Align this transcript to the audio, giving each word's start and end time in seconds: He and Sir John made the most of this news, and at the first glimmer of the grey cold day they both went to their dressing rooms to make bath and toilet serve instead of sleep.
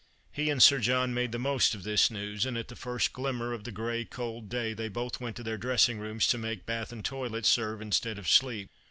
He 0.31 0.49
and 0.49 0.63
Sir 0.63 0.79
John 0.79 1.13
made 1.13 1.31
the 1.31 1.37
most 1.37 1.75
of 1.75 1.83
this 1.83 2.09
news, 2.09 2.43
and 2.43 2.57
at 2.57 2.69
the 2.69 2.75
first 2.75 3.13
glimmer 3.13 3.53
of 3.53 3.65
the 3.65 3.71
grey 3.71 4.03
cold 4.03 4.49
day 4.49 4.73
they 4.73 4.89
both 4.89 5.21
went 5.21 5.35
to 5.35 5.43
their 5.43 5.59
dressing 5.59 5.99
rooms 5.99 6.25
to 6.29 6.39
make 6.39 6.65
bath 6.65 6.91
and 6.91 7.05
toilet 7.05 7.45
serve 7.45 7.83
instead 7.83 8.17
of 8.17 8.27
sleep. 8.27 8.71